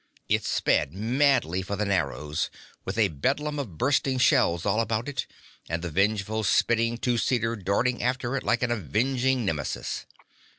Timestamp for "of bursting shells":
3.59-4.65